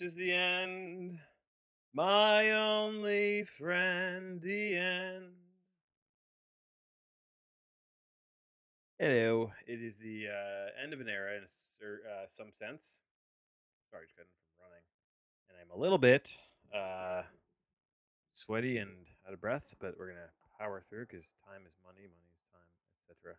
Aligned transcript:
Is 0.00 0.14
the 0.14 0.32
end. 0.32 1.18
My 1.92 2.52
only 2.52 3.44
friend, 3.44 4.40
the 4.40 4.74
end. 4.74 5.34
Hello. 8.98 9.52
It 9.66 9.82
is 9.82 9.98
the 9.98 10.28
uh, 10.28 10.82
end 10.82 10.94
of 10.94 11.00
an 11.00 11.08
era 11.10 11.36
in 11.36 11.42
a 11.42 11.44
uh, 11.44 12.24
some 12.28 12.46
sense. 12.58 13.02
Sorry, 13.90 14.06
just 14.06 14.16
got 14.16 14.24
from 14.24 14.64
running. 14.64 14.84
And 15.50 15.58
I'm 15.60 15.78
a 15.78 15.78
little 15.78 15.98
bit 15.98 16.32
uh, 16.74 17.24
sweaty 18.32 18.78
and 18.78 19.04
out 19.28 19.34
of 19.34 19.40
breath, 19.42 19.74
but 19.80 19.98
we're 19.98 20.06
going 20.06 20.16
to 20.16 20.58
power 20.58 20.82
through 20.88 21.08
because 21.10 21.26
time 21.44 21.66
is 21.66 21.74
money, 21.84 22.08
money 22.08 22.32
is 22.32 22.40
time, 22.50 22.72
etc. 23.04 23.36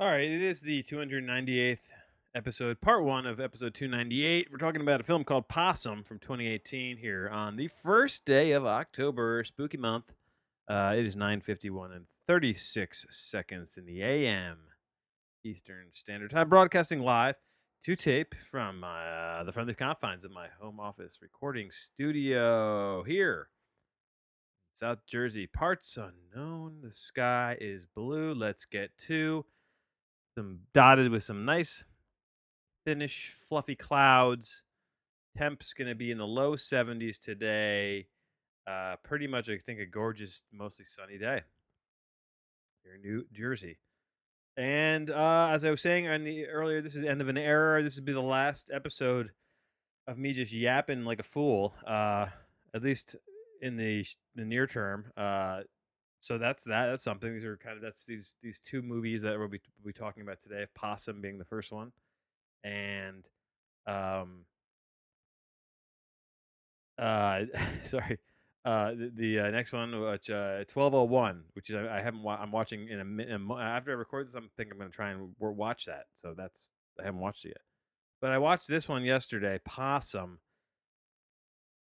All 0.00 0.08
right, 0.08 0.30
it 0.30 0.42
is 0.42 0.60
the 0.60 0.84
298th 0.84 1.90
episode, 2.32 2.80
part 2.80 3.02
one 3.02 3.26
of 3.26 3.40
episode 3.40 3.74
298. 3.74 4.46
We're 4.48 4.56
talking 4.56 4.80
about 4.80 5.00
a 5.00 5.02
film 5.02 5.24
called 5.24 5.48
Possum 5.48 6.04
from 6.04 6.20
2018 6.20 6.98
here 6.98 7.28
on 7.28 7.56
the 7.56 7.66
first 7.66 8.24
day 8.24 8.52
of 8.52 8.64
October, 8.64 9.42
spooky 9.42 9.76
month. 9.76 10.14
Uh, 10.68 10.94
it 10.96 11.04
is 11.04 11.16
9:51 11.16 11.90
and 11.90 12.06
36 12.28 13.06
seconds 13.10 13.76
in 13.76 13.86
the 13.86 14.00
AM 14.00 14.58
Eastern 15.42 15.88
Standard 15.94 16.30
Time, 16.30 16.48
broadcasting 16.48 17.00
live 17.00 17.34
to 17.82 17.96
tape 17.96 18.36
from 18.36 18.84
uh, 18.84 19.42
the 19.42 19.50
friendly 19.50 19.74
confines 19.74 20.24
of 20.24 20.30
my 20.30 20.46
home 20.60 20.78
office 20.78 21.18
recording 21.20 21.72
studio 21.72 23.02
here 23.02 23.48
South 24.74 25.00
Jersey. 25.08 25.48
Parts 25.48 25.96
unknown. 25.96 26.82
The 26.84 26.94
sky 26.94 27.56
is 27.60 27.84
blue. 27.84 28.32
Let's 28.32 28.64
get 28.64 28.96
to 29.08 29.44
some 30.38 30.60
dotted 30.72 31.10
with 31.10 31.24
some 31.24 31.44
nice 31.44 31.82
thinnish 32.86 33.30
fluffy 33.30 33.74
clouds. 33.74 34.62
Temps 35.36 35.72
going 35.72 35.88
to 35.88 35.96
be 35.96 36.12
in 36.12 36.18
the 36.18 36.26
low 36.26 36.54
70s 36.54 37.20
today. 37.20 38.06
Uh, 38.64 38.94
pretty 39.02 39.26
much 39.26 39.48
i 39.48 39.56
think 39.56 39.80
a 39.80 39.86
gorgeous 39.86 40.44
mostly 40.52 40.84
sunny 40.86 41.18
day. 41.18 41.42
Here 42.84 42.94
in 42.94 43.00
new 43.00 43.26
jersey. 43.32 43.78
And 44.56 45.10
uh, 45.10 45.48
as 45.50 45.64
i 45.64 45.70
was 45.70 45.80
saying 45.80 46.04
the, 46.22 46.46
earlier 46.46 46.80
this 46.80 46.94
is 46.94 47.02
the 47.02 47.08
end 47.08 47.20
of 47.20 47.28
an 47.28 47.36
era. 47.36 47.82
This 47.82 47.96
would 47.96 48.04
be 48.04 48.12
the 48.12 48.22
last 48.22 48.70
episode 48.72 49.30
of 50.06 50.18
me 50.18 50.32
just 50.32 50.52
yapping 50.52 51.04
like 51.04 51.18
a 51.18 51.24
fool 51.24 51.74
uh, 51.84 52.26
at 52.72 52.84
least 52.84 53.16
in 53.60 53.76
the, 53.76 54.06
the 54.36 54.44
near 54.44 54.68
term. 54.68 55.06
Uh, 55.16 55.62
so 56.28 56.36
that's 56.36 56.64
that. 56.64 56.88
That's 56.88 57.02
something. 57.02 57.32
These 57.32 57.46
are 57.46 57.56
kind 57.56 57.76
of 57.76 57.82
that's 57.82 58.04
these 58.04 58.36
these 58.42 58.60
two 58.60 58.82
movies 58.82 59.22
that 59.22 59.38
we'll 59.38 59.48
be, 59.48 59.62
we'll 59.82 59.94
be 59.94 59.98
talking 59.98 60.22
about 60.22 60.42
today. 60.42 60.66
Possum 60.74 61.22
being 61.22 61.38
the 61.38 61.46
first 61.46 61.72
one, 61.72 61.90
and 62.62 63.26
um, 63.86 64.44
uh, 66.98 67.44
sorry, 67.82 68.18
uh, 68.66 68.90
the, 68.90 69.10
the 69.14 69.40
uh, 69.40 69.50
next 69.50 69.72
one, 69.72 69.98
which 69.98 70.28
uh, 70.28 70.64
twelve 70.64 70.94
oh 70.94 71.04
one, 71.04 71.44
which 71.54 71.70
is 71.70 71.76
I, 71.76 71.96
I 71.96 72.02
haven't 72.02 72.22
wa- 72.22 72.36
I'm 72.38 72.52
watching 72.52 72.88
in 72.88 73.00
a, 73.00 73.06
mi- 73.06 73.24
in 73.24 73.32
a 73.32 73.38
mo- 73.38 73.58
after 73.58 73.92
I 73.92 73.94
record 73.94 74.26
this. 74.28 74.34
I'm 74.34 74.50
think 74.54 74.70
I'm 74.70 74.76
gonna 74.76 74.90
try 74.90 75.12
and 75.12 75.34
w- 75.38 75.56
watch 75.56 75.86
that. 75.86 76.08
So 76.20 76.34
that's 76.36 76.68
I 77.00 77.04
haven't 77.04 77.20
watched 77.20 77.46
it 77.46 77.54
yet, 77.56 77.62
but 78.20 78.32
I 78.32 78.36
watched 78.36 78.68
this 78.68 78.86
one 78.86 79.02
yesterday, 79.02 79.60
Possum, 79.64 80.40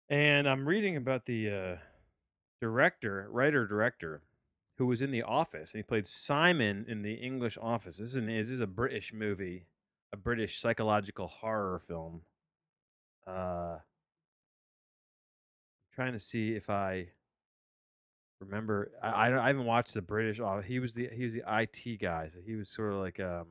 and 0.08 0.48
I'm 0.48 0.68
reading 0.68 0.98
about 0.98 1.26
the. 1.26 1.50
Uh, 1.50 1.76
director, 2.62 3.28
writer 3.30 3.68
director, 3.68 4.24
who 4.78 4.86
was 4.86 5.02
in 5.02 5.12
The 5.12 5.24
Office, 5.24 5.74
and 5.74 5.80
he 5.80 5.84
played 5.84 6.06
Simon 6.08 6.86
in 6.88 7.02
The 7.02 7.14
English 7.14 7.58
Office. 7.62 7.98
This 7.98 8.10
is, 8.12 8.16
an, 8.16 8.28
this 8.28 8.50
is 8.50 8.60
a 8.60 8.68
British 8.68 9.14
movie, 9.14 9.68
a 10.12 10.18
British 10.18 10.60
psychological 10.60 11.28
horror 11.28 11.80
film. 11.80 12.22
Uh, 13.26 13.78
trying 15.94 16.14
to 16.14 16.20
see 16.20 16.54
if 16.56 16.70
I 16.70 17.08
remember. 18.40 18.92
I, 19.02 19.28
I, 19.28 19.30
don't- 19.30 19.40
I 19.40 19.48
haven't 19.48 19.66
watched 19.66 19.94
the 19.94 20.02
British. 20.02 20.40
Office. 20.40 20.66
He 20.66 20.80
was 20.80 20.94
the 20.94 21.10
he 21.14 21.24
was 21.24 21.34
the 21.34 21.44
IT 21.48 22.00
guy, 22.02 22.28
so 22.28 22.40
he 22.46 22.56
was 22.56 22.70
sort 22.70 22.92
of 22.94 23.00
like 23.00 23.20
um. 23.20 23.48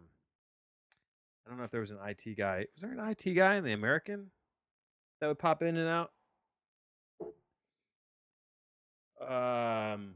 I 1.47 1.51
don't 1.51 1.59
know 1.59 1.65
if 1.65 1.71
there 1.71 1.81
was 1.81 1.91
an 1.91 1.99
IT 2.07 2.37
guy. 2.39 2.67
Was 2.75 2.81
there 2.83 2.93
an 2.93 3.01
IT 3.01 3.35
guy 3.35 3.57
in 3.57 3.65
the 3.65 3.73
American 3.73 4.31
that 5.21 5.27
would 5.27 5.39
pop 5.39 5.63
in 5.63 5.77
and 5.77 5.89
out? 5.89 6.11
Um, 9.21 10.15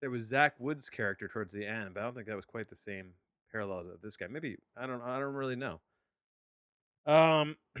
there 0.00 0.10
was 0.10 0.26
Zach 0.26 0.54
Woods' 0.58 0.88
character 0.88 1.28
towards 1.28 1.52
the 1.52 1.66
end, 1.66 1.94
but 1.94 2.00
I 2.00 2.04
don't 2.04 2.14
think 2.14 2.26
that 2.26 2.36
was 2.36 2.44
quite 2.44 2.68
the 2.68 2.76
same 2.76 3.12
parallel 3.52 3.82
to 3.82 3.98
this 4.02 4.16
guy. 4.16 4.26
Maybe 4.28 4.56
I 4.76 4.86
don't. 4.86 5.02
I 5.02 5.18
don't 5.18 5.34
really 5.34 5.56
know. 5.56 5.80
Um. 7.06 7.56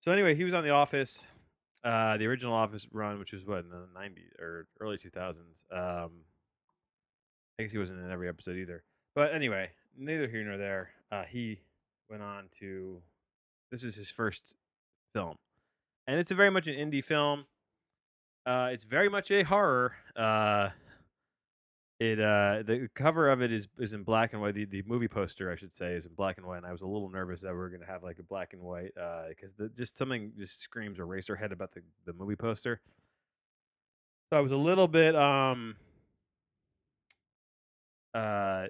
so 0.00 0.12
anyway, 0.12 0.34
he 0.34 0.44
was 0.44 0.54
on 0.54 0.64
The 0.64 0.70
Office, 0.70 1.26
uh, 1.84 2.16
the 2.16 2.26
original 2.26 2.54
Office 2.54 2.86
run, 2.92 3.18
which 3.18 3.32
was 3.32 3.46
what 3.46 3.60
in 3.60 3.70
the 3.70 3.86
'90s 3.96 4.40
or 4.40 4.66
early 4.80 4.96
2000s. 4.96 5.36
Um, 5.70 6.10
I 7.58 7.62
guess 7.62 7.72
he 7.72 7.78
wasn't 7.78 8.00
in 8.00 8.10
every 8.10 8.28
episode 8.28 8.56
either. 8.56 8.82
But 9.14 9.34
anyway, 9.34 9.70
neither 9.96 10.26
here 10.28 10.44
nor 10.44 10.56
there. 10.56 10.90
Uh, 11.10 11.24
he 11.24 11.60
went 12.10 12.22
on 12.22 12.48
to. 12.60 13.02
This 13.70 13.84
is 13.84 13.94
his 13.94 14.10
first 14.10 14.54
film, 15.14 15.36
and 16.06 16.18
it's 16.18 16.30
a 16.30 16.34
very 16.34 16.50
much 16.50 16.66
an 16.66 16.74
indie 16.74 17.04
film. 17.04 17.46
Uh, 18.44 18.70
it's 18.72 18.84
very 18.84 19.08
much 19.08 19.30
a 19.30 19.42
horror. 19.44 19.94
Uh, 20.16 20.70
it 22.00 22.18
uh, 22.18 22.64
the 22.66 22.88
cover 22.94 23.30
of 23.30 23.40
it 23.40 23.52
is 23.52 23.68
is 23.78 23.92
in 23.92 24.02
black 24.02 24.32
and 24.32 24.42
white. 24.42 24.54
The, 24.54 24.64
the 24.64 24.82
movie 24.84 25.06
poster, 25.06 25.52
I 25.52 25.54
should 25.54 25.76
say, 25.76 25.92
is 25.94 26.06
in 26.06 26.14
black 26.14 26.38
and 26.38 26.46
white. 26.46 26.58
And 26.58 26.66
I 26.66 26.72
was 26.72 26.80
a 26.80 26.86
little 26.86 27.08
nervous 27.08 27.42
that 27.42 27.52
we 27.52 27.60
are 27.60 27.68
gonna 27.68 27.86
have 27.86 28.02
like 28.02 28.18
a 28.18 28.24
black 28.24 28.52
and 28.52 28.62
white 28.62 28.92
because 29.28 29.54
the 29.56 29.68
just 29.68 29.96
something 29.96 30.32
just 30.36 30.60
screams 30.60 30.98
Eraserhead 30.98 31.52
about 31.52 31.72
the 31.72 31.82
the 32.04 32.12
movie 32.12 32.34
poster. 32.34 32.80
So 34.32 34.38
I 34.38 34.40
was 34.40 34.50
a 34.50 34.56
little 34.56 34.88
bit 34.88 35.14
um 35.14 35.76
uh 38.14 38.66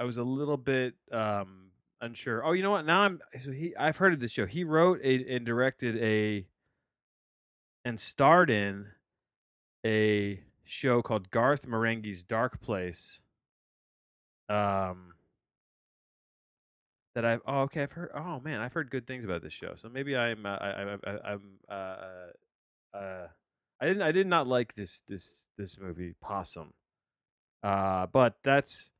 I 0.00 0.04
was 0.04 0.16
a 0.16 0.24
little 0.24 0.56
bit 0.56 0.94
um 1.12 1.70
unsure. 2.00 2.44
Oh, 2.44 2.50
you 2.52 2.64
know 2.64 2.72
what? 2.72 2.84
Now 2.84 3.02
I'm 3.02 3.20
so 3.40 3.52
he 3.52 3.76
I've 3.76 3.98
heard 3.98 4.12
of 4.12 4.18
this 4.18 4.32
show. 4.32 4.46
He 4.46 4.64
wrote 4.64 4.98
a, 5.04 5.36
and 5.36 5.46
directed 5.46 5.96
a 6.02 6.48
and 7.86 8.00
starred 8.00 8.50
in 8.50 8.86
a 9.86 10.40
show 10.64 11.02
called 11.02 11.30
Garth 11.30 11.68
Marenghi's 11.68 12.24
Dark 12.24 12.60
Place. 12.60 13.22
Um, 14.48 15.14
that 17.14 17.24
I've 17.24 17.42
oh 17.46 17.60
okay 17.60 17.84
I've 17.84 17.92
heard 17.92 18.10
oh 18.14 18.40
man 18.40 18.60
I've 18.60 18.72
heard 18.72 18.90
good 18.90 19.06
things 19.06 19.24
about 19.24 19.42
this 19.42 19.52
show 19.52 19.74
so 19.80 19.88
maybe 19.88 20.14
I'm 20.16 20.44
uh, 20.44 20.50
I, 20.50 20.68
I, 20.68 20.96
I 21.06 21.32
I'm 21.32 21.42
uh 21.66 22.94
uh 22.94 23.26
I 23.80 23.86
didn't 23.86 24.02
I 24.02 24.12
did 24.12 24.26
not 24.26 24.46
like 24.46 24.74
this 24.74 25.02
this 25.08 25.48
this 25.56 25.78
movie 25.80 26.14
Possum 26.20 26.74
uh 27.62 28.06
but 28.12 28.34
that's 28.44 28.90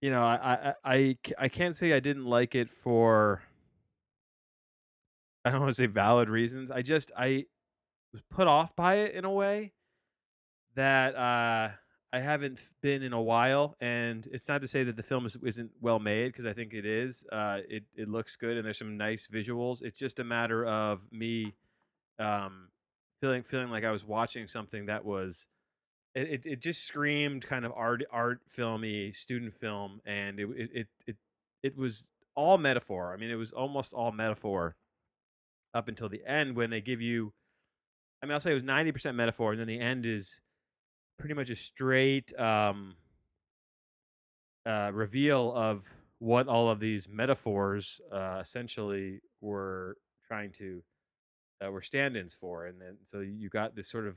you 0.00 0.10
know 0.10 0.22
I 0.22 0.34
I 0.34 0.74
I, 0.82 1.18
I 1.38 1.48
can't 1.48 1.76
say 1.76 1.92
I 1.92 2.00
didn't 2.00 2.24
like 2.24 2.54
it 2.54 2.70
for 2.70 3.42
I 5.44 5.50
don't 5.50 5.60
want 5.60 5.70
to 5.70 5.82
say 5.82 5.86
valid 5.86 6.28
reasons 6.28 6.70
I 6.70 6.82
just 6.82 7.10
I 7.16 7.46
was 8.12 8.22
put 8.30 8.46
off 8.46 8.74
by 8.76 8.96
it 8.96 9.14
in 9.14 9.24
a 9.24 9.30
way 9.30 9.72
that 10.74 11.14
uh, 11.16 11.70
I 12.12 12.18
haven't 12.18 12.60
been 12.82 13.02
in 13.02 13.12
a 13.12 13.20
while, 13.20 13.76
and 13.80 14.26
it's 14.32 14.48
not 14.48 14.62
to 14.62 14.68
say 14.68 14.84
that 14.84 14.96
the 14.96 15.02
film 15.02 15.26
is, 15.26 15.36
isn't 15.44 15.70
well 15.80 15.98
made 15.98 16.28
because 16.28 16.46
I 16.46 16.52
think 16.52 16.74
it 16.74 16.84
is. 16.84 17.24
Uh, 17.30 17.60
it 17.68 17.84
it 17.94 18.08
looks 18.08 18.36
good, 18.36 18.56
and 18.56 18.66
there's 18.66 18.78
some 18.78 18.96
nice 18.96 19.28
visuals. 19.28 19.82
It's 19.82 19.98
just 19.98 20.18
a 20.18 20.24
matter 20.24 20.64
of 20.66 21.06
me 21.12 21.54
um, 22.18 22.68
feeling 23.20 23.42
feeling 23.42 23.70
like 23.70 23.84
I 23.84 23.90
was 23.90 24.04
watching 24.04 24.46
something 24.46 24.86
that 24.86 25.04
was. 25.04 25.46
It, 26.12 26.28
it, 26.28 26.46
it 26.46 26.60
just 26.60 26.84
screamed 26.84 27.46
kind 27.46 27.64
of 27.64 27.72
art 27.76 28.02
art 28.10 28.40
filmy 28.48 29.12
student 29.12 29.52
film, 29.52 30.00
and 30.04 30.40
it 30.40 30.48
it 30.56 30.70
it 30.74 30.88
it, 31.06 31.16
it 31.62 31.76
was 31.76 32.08
all 32.34 32.58
metaphor. 32.58 33.12
I 33.14 33.16
mean, 33.16 33.30
it 33.30 33.36
was 33.36 33.52
almost 33.52 33.92
all 33.92 34.10
metaphor 34.10 34.74
up 35.74 35.88
until 35.88 36.08
the 36.08 36.22
end 36.26 36.56
when 36.56 36.70
they 36.70 36.80
give 36.80 37.00
you. 37.00 37.32
I 38.22 38.26
mean, 38.26 38.32
I'll 38.32 38.40
say 38.40 38.50
it 38.50 38.54
was 38.54 38.64
ninety 38.64 38.92
percent 38.92 39.16
metaphor, 39.16 39.52
and 39.52 39.60
then 39.60 39.66
the 39.66 39.80
end 39.80 40.04
is 40.06 40.40
pretty 41.18 41.34
much 41.34 41.50
a 41.50 41.56
straight 41.56 42.38
um, 42.38 42.96
uh, 44.66 44.90
reveal 44.92 45.52
of 45.54 45.96
what 46.18 46.48
all 46.48 46.68
of 46.70 46.80
these 46.80 47.08
metaphors 47.08 48.00
uh, 48.12 48.38
essentially 48.40 49.20
were 49.40 49.96
trying 50.26 50.52
to 50.52 50.82
uh, 51.64 51.70
were 51.70 51.82
stand-ins 51.82 52.34
for, 52.34 52.66
and 52.66 52.80
then 52.80 52.98
so 53.06 53.20
you 53.20 53.48
got 53.48 53.74
this 53.74 53.88
sort 53.88 54.06
of. 54.06 54.16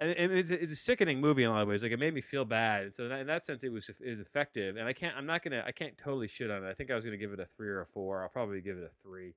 And 0.00 0.10
and 0.12 0.32
it's, 0.32 0.50
a, 0.50 0.76
sickening 0.76 1.20
movie 1.20 1.42
in 1.42 1.50
a 1.50 1.52
lot 1.52 1.62
of 1.62 1.68
ways. 1.68 1.82
Like 1.82 1.92
it 1.92 1.98
made 1.98 2.14
me 2.14 2.22
feel 2.22 2.44
bad. 2.44 2.94
So 2.94 3.04
in 3.04 3.08
that, 3.10 3.20
in 3.20 3.26
that 3.26 3.44
sense, 3.44 3.62
it 3.64 3.70
was 3.70 3.90
is 4.00 4.18
effective. 4.18 4.76
And 4.76 4.88
I 4.88 4.92
can't. 4.92 5.16
I'm 5.16 5.26
not 5.26 5.42
gonna. 5.42 5.62
I 5.66 5.72
can't 5.72 5.96
totally 5.98 6.28
shit 6.28 6.50
on 6.50 6.64
it. 6.64 6.68
I 6.68 6.74
think 6.74 6.90
I 6.90 6.94
was 6.94 7.04
gonna 7.04 7.18
give 7.18 7.32
it 7.32 7.40
a 7.40 7.46
three 7.56 7.68
or 7.68 7.82
a 7.82 7.86
four. 7.86 8.22
I'll 8.22 8.28
probably 8.30 8.60
give 8.60 8.78
it 8.78 8.84
a 8.84 9.02
three 9.02 9.34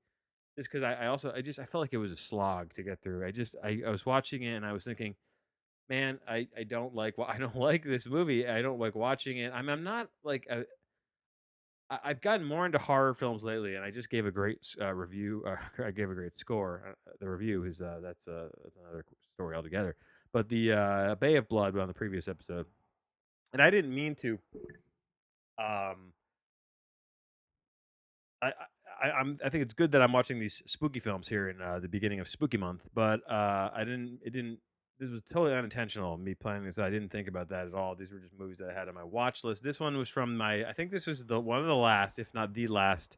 just 0.57 0.71
because 0.71 0.83
I, 0.83 0.93
I 0.93 1.07
also 1.07 1.33
I 1.35 1.41
just 1.41 1.59
I 1.59 1.65
felt 1.65 1.81
like 1.81 1.93
it 1.93 1.97
was 1.97 2.11
a 2.11 2.17
slog 2.17 2.73
to 2.73 2.83
get 2.83 3.01
through. 3.01 3.25
I 3.27 3.31
just 3.31 3.55
I, 3.63 3.81
I 3.85 3.89
was 3.89 4.05
watching 4.05 4.43
it 4.43 4.55
and 4.55 4.65
I 4.65 4.71
was 4.71 4.83
thinking 4.83 5.15
Man, 5.89 6.19
I 6.27 6.47
I 6.57 6.63
don't 6.63 6.95
like 6.95 7.17
wa 7.17 7.25
I 7.29 7.37
don't 7.37 7.55
like 7.55 7.83
this 7.83 8.07
movie. 8.07 8.47
I 8.47 8.61
don't 8.61 8.79
like 8.79 8.95
watching 8.95 9.37
it. 9.37 9.51
I'm 9.53 9.69
I'm 9.69 9.83
not 9.83 10.09
like 10.23 10.47
I've 11.89 12.21
gotten 12.21 12.45
more 12.45 12.65
into 12.65 12.79
horror 12.79 13.13
films 13.13 13.43
lately, 13.43 13.75
and 13.75 13.83
I 13.83 13.91
just 13.91 14.09
gave 14.09 14.25
a 14.25 14.31
great 14.31 14.65
uh, 14.81 14.93
review, 14.93 15.43
uh, 15.45 15.57
I 15.85 15.91
gave 15.91 16.09
a 16.09 16.15
great 16.15 16.37
score. 16.37 16.81
Uh, 16.89 17.11
the 17.19 17.29
review 17.29 17.65
is, 17.65 17.81
uh, 17.81 17.99
that's, 18.01 18.27
uh, 18.27 18.49
that's 18.63 18.75
another 18.77 19.05
story 19.33 19.55
altogether. 19.55 19.95
But 20.33 20.49
the, 20.49 20.73
uh, 20.73 21.15
Bay 21.15 21.35
of 21.37 21.47
Blood 21.47 21.77
on 21.77 21.87
the 21.87 21.93
previous 21.93 22.27
episode, 22.27 22.65
and 23.53 23.61
I 23.61 23.69
didn't 23.69 23.93
mean 23.93 24.15
to, 24.15 24.39
um 25.59 26.13
I 28.41 28.53
I 29.01 29.11
I'm 29.11 29.37
I 29.43 29.49
think 29.49 29.63
it's 29.63 29.73
good 29.73 29.91
that 29.91 30.01
I'm 30.01 30.11
watching 30.13 30.39
these 30.39 30.61
spooky 30.65 30.99
films 30.99 31.27
here 31.27 31.49
in, 31.49 31.61
uh, 31.61 31.79
the 31.79 31.87
beginning 31.87 32.19
of 32.19 32.27
spooky 32.27 32.57
month, 32.57 32.87
but, 32.93 33.21
uh, 33.29 33.69
I 33.73 33.83
didn't 33.83 34.19
it 34.23 34.31
didn't 34.31 34.59
this 34.99 35.09
was 35.11 35.21
totally 35.31 35.55
unintentional, 35.55 36.17
me 36.17 36.33
planning 36.35 36.65
this, 36.65 36.77
I 36.79 36.89
didn't 36.89 37.09
think 37.09 37.27
about 37.27 37.49
that 37.49 37.67
at 37.67 37.73
all. 37.73 37.95
These 37.95 38.11
were 38.11 38.19
just 38.19 38.37
movies 38.37 38.57
that 38.59 38.69
I 38.69 38.73
had 38.73 38.87
on 38.87 38.95
my 38.95 39.03
watch 39.03 39.43
list. 39.43 39.63
This 39.63 39.79
one 39.79 39.97
was 39.97 40.09
from 40.09 40.37
my 40.37 40.65
I 40.67 40.73
think 40.73 40.91
this 40.91 41.07
was 41.07 41.25
the 41.25 41.39
one 41.39 41.59
of 41.59 41.65
the 41.67 41.75
last, 41.75 42.19
if 42.19 42.33
not 42.33 42.53
the 42.53 42.67
last, 42.67 43.17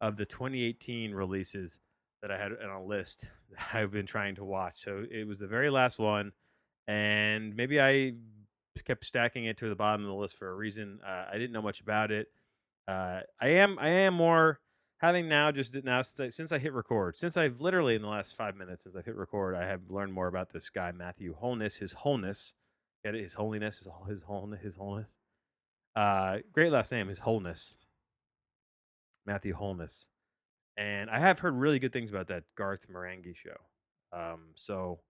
of 0.00 0.16
the 0.16 0.26
2018 0.26 1.12
releases 1.14 1.80
that 2.22 2.30
I 2.30 2.38
had 2.38 2.52
on 2.52 2.70
a 2.70 2.84
list 2.84 3.28
that 3.50 3.68
I've 3.74 3.90
been 3.90 4.06
trying 4.06 4.36
to 4.36 4.44
watch. 4.44 4.76
So 4.80 5.04
it 5.10 5.26
was 5.26 5.38
the 5.38 5.46
very 5.46 5.70
last 5.70 5.98
one, 5.98 6.32
and 6.88 7.54
maybe 7.54 7.80
I 7.80 8.14
kept 8.84 9.04
stacking 9.04 9.44
it 9.44 9.58
to 9.58 9.68
the 9.68 9.76
bottom 9.76 10.00
of 10.00 10.08
the 10.08 10.14
list 10.14 10.36
for 10.36 10.48
a 10.48 10.54
reason. 10.54 11.00
Uh, 11.06 11.26
I 11.30 11.34
didn't 11.34 11.52
know 11.52 11.62
much 11.62 11.80
about 11.80 12.10
it. 12.10 12.28
Uh, 12.88 13.20
I 13.38 13.48
am 13.48 13.78
I 13.78 13.88
am 13.88 14.14
more 14.14 14.60
having 15.00 15.28
now 15.28 15.52
just 15.52 15.74
now 15.84 16.00
since 16.00 16.50
I, 16.50 16.58
hit 16.58 16.72
record, 16.72 17.16
since 17.16 17.36
I've 17.36 17.60
literally 17.60 17.94
in 17.94 18.02
the 18.02 18.08
last 18.08 18.34
five 18.34 18.56
minutes 18.56 18.84
since 18.84 18.96
I've 18.96 19.04
hit 19.04 19.14
record, 19.14 19.54
I 19.54 19.66
have 19.66 19.82
learned 19.90 20.14
more 20.14 20.26
about 20.26 20.50
this 20.50 20.70
guy 20.70 20.90
Matthew 20.90 21.34
Holness, 21.34 21.76
his 21.76 21.92
wholeness, 21.92 22.54
get 23.04 23.14
it, 23.14 23.22
his 23.22 23.34
holiness, 23.34 23.78
his 23.78 23.88
his 24.08 24.22
wholeness, 24.22 24.62
his 24.62 24.76
wholeness. 24.76 25.10
Uh, 25.94 26.38
great 26.52 26.72
last 26.72 26.90
name, 26.90 27.08
his 27.08 27.20
wholeness, 27.20 27.74
Matthew 29.26 29.54
Holness, 29.54 30.08
and 30.76 31.10
I 31.10 31.18
have 31.18 31.40
heard 31.40 31.54
really 31.54 31.78
good 31.78 31.92
things 31.92 32.08
about 32.08 32.28
that 32.28 32.44
Garth 32.56 32.86
Marenghi 32.90 33.36
show. 33.36 33.58
Um, 34.16 34.52
so 34.56 35.00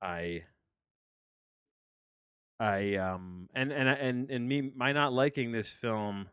I 0.00 0.44
I 2.60 2.96
um 2.96 3.48
and 3.54 3.72
and 3.72 3.88
and 3.88 4.30
and 4.30 4.48
me 4.48 4.72
my 4.74 4.92
not 4.92 5.12
liking 5.12 5.52
this 5.52 5.68
film 5.68 6.28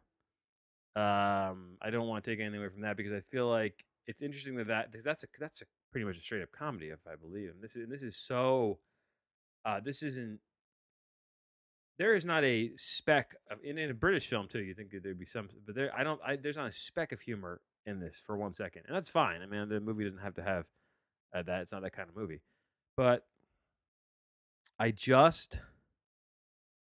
Um, 0.96 1.78
I 1.82 1.90
don't 1.90 2.08
want 2.08 2.24
to 2.26 2.32
take 2.32 2.42
anything 2.42 2.60
away 2.60 2.70
from 2.70 2.82
that 2.82 2.98
because 2.98 3.14
I 3.14 3.22
feel 3.22 3.48
like 3.50 3.86
it's 4.08 4.22
interesting 4.22 4.58
that 4.58 4.68
that 4.68 4.92
because 4.92 5.06
that's 5.06 5.24
a 5.24 5.28
that's 5.40 5.62
a 5.62 5.66
pretty 5.92 6.06
much 6.06 6.18
a 6.18 6.22
straight 6.22 6.42
up 6.42 6.52
comedy, 6.52 6.88
if 6.88 7.00
I 7.08 7.16
believe. 7.16 7.50
And 7.52 7.62
this 7.62 7.78
is 7.78 7.88
this 7.90 8.02
is 8.02 8.18
so. 8.18 8.80
Uh, 9.64 9.80
this 9.80 10.04
isn't. 10.04 10.40
There 11.98 12.14
is 12.14 12.26
not 12.26 12.44
a 12.44 12.72
speck 12.76 13.36
of 13.50 13.60
in, 13.64 13.78
in 13.78 13.90
a 13.90 13.94
British 13.94 14.28
film 14.28 14.50
too. 14.50 14.62
You 14.62 14.74
think 14.74 14.92
there'd 15.02 15.18
be 15.18 15.26
some, 15.26 15.48
but 15.66 15.76
there 15.76 15.92
I 15.98 16.04
don't. 16.04 16.20
I, 16.26 16.36
there's 16.36 16.58
not 16.58 16.68
a 16.68 16.74
speck 16.74 17.14
of 17.14 17.22
humor 17.22 17.62
in 17.86 18.02
this 18.02 18.22
for 18.26 18.36
one 18.36 18.54
second, 18.54 18.84
and 18.88 18.96
that's 18.96 19.10
fine. 19.10 19.42
I 19.42 19.46
mean, 19.46 19.70
the 19.70 19.80
movie 19.80 20.04
doesn't 20.04 20.20
have 20.20 20.36
to 20.36 20.44
have 20.44 20.66
uh, 21.34 21.44
that. 21.44 21.62
It's 21.62 21.72
not 21.72 21.84
that 21.84 21.94
kind 21.94 22.10
of 22.10 22.18
movie, 22.18 22.42
but 22.98 23.26
I 24.78 24.92
just. 24.92 25.60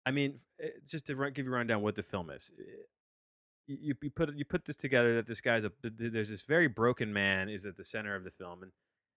I 0.07 0.11
mean, 0.11 0.41
eh, 0.61 0.69
just 0.87 1.07
to 1.07 1.31
give 1.31 1.47
you 1.47 1.53
a 1.53 1.57
rundown 1.57 1.83
what 1.83 1.95
the 1.97 2.03
film 2.03 2.31
is. 2.31 2.53
eh, 2.59 2.63
you, 3.67 3.95
you 4.03 4.11
put 4.11 4.37
you 4.37 4.45
put 4.45 4.65
this 4.65 4.77
together 4.77 5.15
that 5.15 5.27
this 5.27 5.41
guy's 5.41 5.65
a 5.65 5.71
th- 5.83 5.97
th- 5.97 6.13
there's 6.13 6.29
this 6.29 6.43
very 6.43 6.67
broken 6.69 7.13
man 7.13 7.49
is 7.49 7.65
at 7.65 7.77
the 7.77 7.85
center 7.85 8.15
of 8.15 8.25
the 8.25 8.31
film 8.31 8.63
and 8.63 8.73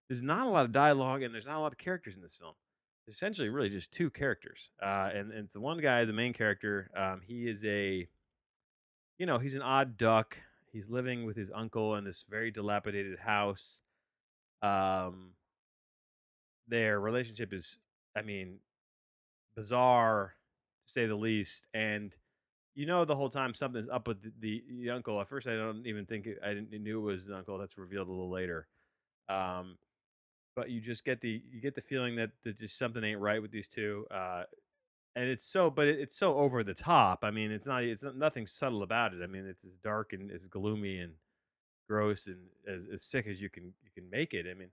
there's 0.08 0.22
not 0.22 0.46
a 0.46 0.50
lot 0.50 0.64
of 0.64 0.72
dialogue 0.72 1.22
and 1.22 1.34
there's 1.34 1.46
not 1.46 1.56
a 1.56 1.60
lot 1.60 1.72
of 1.72 1.78
characters 1.78 2.14
in 2.14 2.22
this 2.22 2.36
film 2.36 2.54
there's 3.06 3.16
essentially 3.16 3.48
really 3.48 3.68
just 3.68 3.92
two 3.92 4.10
characters 4.10 4.70
uh, 4.82 5.10
and, 5.14 5.32
and 5.32 5.44
it's 5.44 5.52
the 5.52 5.60
one 5.60 5.78
guy 5.78 6.04
the 6.04 6.12
main 6.12 6.32
character 6.32 6.90
um, 6.96 7.20
he 7.26 7.46
is 7.46 7.64
a 7.64 8.08
you 9.18 9.26
know 9.26 9.38
he's 9.38 9.54
an 9.54 9.62
odd 9.62 9.96
duck 9.96 10.38
he's 10.72 10.88
living 10.88 11.26
with 11.26 11.36
his 11.36 11.50
uncle 11.54 11.94
in 11.94 12.04
this 12.04 12.24
very 12.28 12.50
dilapidated 12.50 13.18
house 13.18 13.80
um, 14.62 15.32
their 16.66 16.98
relationship 16.98 17.52
is 17.52 17.78
i 18.16 18.22
mean 18.22 18.60
bizarre 19.54 20.34
say 20.88 21.06
the 21.06 21.16
least 21.16 21.66
and 21.74 22.16
you 22.74 22.86
know 22.86 23.04
the 23.04 23.16
whole 23.16 23.28
time 23.28 23.54
something's 23.54 23.88
up 23.88 24.06
with 24.06 24.22
the, 24.22 24.32
the, 24.38 24.64
the 24.82 24.90
uncle. 24.90 25.20
At 25.20 25.28
first, 25.28 25.48
I 25.48 25.56
don't 25.56 25.84
even 25.84 26.06
think 26.06 26.26
it, 26.26 26.38
I 26.44 26.54
didn't, 26.54 26.70
knew 26.70 27.00
it 27.00 27.02
was 27.02 27.24
the 27.24 27.36
uncle. 27.36 27.58
That's 27.58 27.76
revealed 27.76 28.06
a 28.06 28.10
little 28.12 28.30
later. 28.30 28.68
Um, 29.28 29.78
but 30.54 30.70
you 30.70 30.80
just 30.80 31.04
get 31.04 31.20
the 31.20 31.42
you 31.50 31.60
get 31.60 31.74
the 31.74 31.80
feeling 31.80 32.16
that 32.16 32.30
there's 32.42 32.54
just 32.54 32.78
something 32.78 33.02
ain't 33.02 33.20
right 33.20 33.42
with 33.42 33.50
these 33.50 33.66
two. 33.66 34.06
Uh, 34.12 34.44
and 35.16 35.28
it's 35.28 35.44
so, 35.44 35.70
but 35.70 35.88
it, 35.88 35.98
it's 35.98 36.16
so 36.16 36.36
over 36.36 36.62
the 36.62 36.74
top. 36.74 37.20
I 37.24 37.32
mean, 37.32 37.50
it's 37.50 37.66
not 37.66 37.82
it's 37.82 38.04
not, 38.04 38.16
nothing 38.16 38.46
subtle 38.46 38.84
about 38.84 39.12
it. 39.12 39.22
I 39.24 39.26
mean, 39.26 39.44
it's 39.44 39.64
as 39.64 39.76
dark 39.82 40.12
and 40.12 40.30
as 40.30 40.46
gloomy 40.46 40.98
and 40.98 41.14
gross 41.88 42.28
and 42.28 42.36
as, 42.68 42.82
as 42.94 43.04
sick 43.04 43.26
as 43.26 43.40
you 43.40 43.50
can 43.50 43.74
you 43.82 43.90
can 43.92 44.08
make 44.08 44.34
it. 44.34 44.46
I 44.48 44.54
mean, 44.54 44.70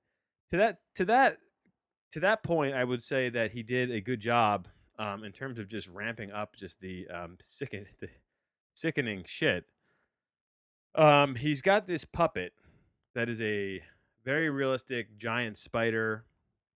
to 0.52 0.58
that 0.58 0.80
to 0.94 1.06
that 1.06 1.40
to 2.12 2.20
that 2.20 2.44
point, 2.44 2.76
I 2.76 2.84
would 2.84 3.02
say 3.02 3.30
that 3.30 3.52
he 3.52 3.64
did 3.64 3.90
a 3.90 4.00
good 4.00 4.20
job 4.20 4.68
um, 4.98 5.24
in 5.24 5.32
terms 5.32 5.60
of 5.60 5.68
just 5.68 5.88
ramping 5.90 6.32
up 6.32 6.56
just 6.56 6.80
the 6.80 7.08
um, 7.08 7.38
sicken 7.44 7.86
the 8.00 8.10
sickening 8.76 9.24
shit. 9.26 9.66
Um, 10.96 11.36
he's 11.36 11.62
got 11.62 11.88
this 11.88 12.06
puppet 12.06 12.54
that 13.14 13.30
is 13.30 13.42
a 13.42 13.82
very 14.24 14.50
realistic 14.50 15.18
giant 15.18 15.58
spider, 15.58 16.26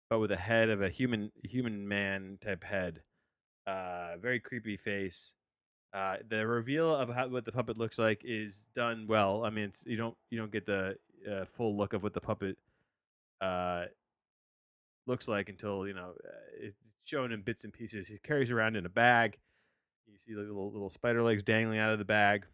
but 0.08 0.18
with 0.18 0.30
a 0.30 0.36
head 0.36 0.68
of 0.68 0.82
a 0.82 0.88
human 0.88 1.32
human 1.42 1.88
man 1.88 2.38
type 2.42 2.64
head. 2.64 3.02
Uh, 3.66 4.16
very 4.20 4.40
creepy 4.40 4.76
face. 4.76 5.34
Uh, 5.92 6.16
the 6.28 6.46
reveal 6.46 6.94
of 6.94 7.12
how 7.12 7.28
what 7.28 7.44
the 7.44 7.52
puppet 7.52 7.76
looks 7.76 7.98
like 7.98 8.22
is 8.24 8.68
done 8.74 9.06
well. 9.08 9.44
I 9.44 9.50
mean, 9.50 9.64
it's 9.64 9.84
you 9.86 9.96
don't 9.96 10.16
you 10.30 10.38
don't 10.38 10.52
get 10.52 10.66
the 10.66 10.96
uh, 11.30 11.44
full 11.44 11.76
look 11.76 11.92
of 11.92 12.02
what 12.02 12.14
the 12.14 12.20
puppet 12.20 12.56
uh, 13.40 13.86
looks 15.06 15.28
like 15.28 15.48
until 15.48 15.86
you 15.86 15.94
know 15.94 16.12
uh, 16.24 16.30
it's 16.60 16.78
shown 17.04 17.32
in 17.32 17.42
bits 17.42 17.64
and 17.64 17.72
pieces. 17.72 18.08
He 18.08 18.18
carries 18.18 18.50
around 18.50 18.76
in 18.76 18.86
a 18.86 18.90
bag. 18.90 19.38
You 20.06 20.18
see 20.26 20.34
the 20.34 20.40
little 20.40 20.70
little 20.72 20.90
spider 20.90 21.22
legs 21.22 21.42
dangling 21.42 21.78
out 21.78 21.92
of 21.92 21.98
the 21.98 22.04
bag. 22.04 22.46